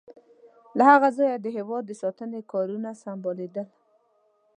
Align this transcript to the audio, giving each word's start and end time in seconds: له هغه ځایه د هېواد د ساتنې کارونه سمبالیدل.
له 0.77 0.83
هغه 0.91 1.09
ځایه 1.17 1.37
د 1.41 1.47
هېواد 1.57 1.83
د 1.87 1.91
ساتنې 2.01 2.41
کارونه 2.51 2.89
سمبالیدل. 3.03 3.67